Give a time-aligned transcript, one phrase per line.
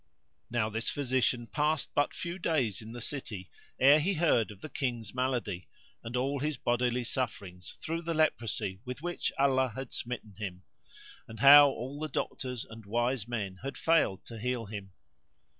[0.49, 4.67] Now this physician passed but few days in the city, ere he heard of the
[4.67, 5.67] King's malady
[6.03, 10.63] and all his bodily sufferings through the leprosy with which Allah had smitten him;
[11.27, 14.91] and how all the doctors and wise men had failed to heal him.